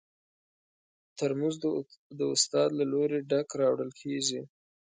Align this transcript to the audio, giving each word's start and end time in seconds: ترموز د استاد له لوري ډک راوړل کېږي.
ترموز 1.17 1.55
د 2.19 2.21
استاد 2.33 2.69
له 2.79 2.85
لوري 2.91 3.19
ډک 3.29 3.47
راوړل 3.61 3.91
کېږي. 4.01 4.41